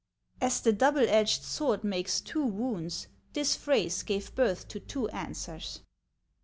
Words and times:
As 0.41 0.61
the 0.61 0.73
double 0.73 1.07
edged 1.07 1.43
sword 1.43 1.83
makes 1.83 2.21
two 2.21 2.43
wounds, 2.43 3.05
this 3.33 3.55
phrase 3.55 4.01
gave 4.01 4.33
birth 4.33 4.67
to 4.69 4.79
two 4.79 5.07
answers. 5.09 5.81